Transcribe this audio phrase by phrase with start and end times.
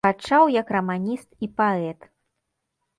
[0.05, 1.99] Пачаў як раманіст і паэт.